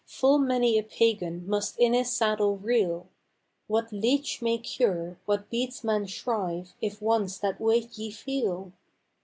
[0.07, 3.05] full many a Pagan must in his saddle reel!—
[3.67, 8.71] What leech may cure, what beadsman shrive, if once that weight ye feel?